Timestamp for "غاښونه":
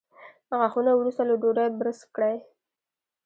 0.59-0.91